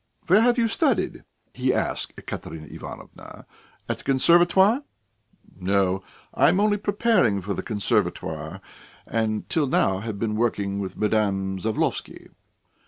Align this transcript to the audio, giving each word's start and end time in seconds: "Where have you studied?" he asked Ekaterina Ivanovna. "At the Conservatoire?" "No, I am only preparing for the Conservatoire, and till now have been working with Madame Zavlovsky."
"Where 0.25 0.41
have 0.41 0.57
you 0.57 0.67
studied?" 0.67 1.25
he 1.53 1.71
asked 1.75 2.13
Ekaterina 2.17 2.65
Ivanovna. 2.65 3.45
"At 3.87 3.99
the 3.99 4.03
Conservatoire?" 4.03 4.81
"No, 5.59 6.03
I 6.33 6.49
am 6.49 6.59
only 6.59 6.77
preparing 6.77 7.39
for 7.39 7.53
the 7.53 7.61
Conservatoire, 7.61 8.61
and 9.05 9.47
till 9.47 9.67
now 9.67 9.99
have 9.99 10.17
been 10.17 10.35
working 10.35 10.79
with 10.79 10.97
Madame 10.97 11.59
Zavlovsky." 11.59 12.29